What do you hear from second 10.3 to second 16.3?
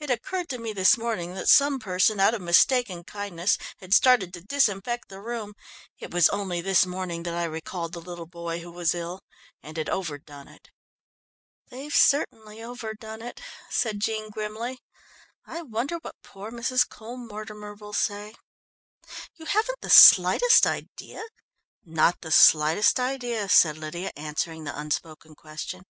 it." "They've certainly overdone it," said Jean grimly. "I wonder what